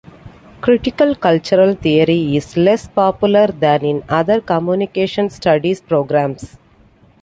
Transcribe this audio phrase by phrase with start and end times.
[0.61, 6.57] Critical-cultural theory is less popular than in other "communication studies" programs.